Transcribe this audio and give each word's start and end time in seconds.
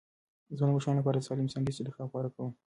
زه 0.57 0.63
د 0.65 0.69
ماشومانو 0.75 0.99
لپاره 1.01 1.17
د 1.17 1.25
سالم 1.27 1.47
سنکس 1.53 1.77
انتخاب 1.77 2.07
غوره 2.11 2.29
کوم. 2.35 2.51